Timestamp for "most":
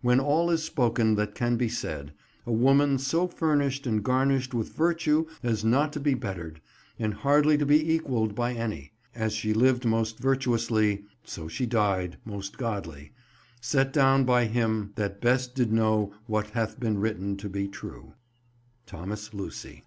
9.84-10.18, 12.24-12.56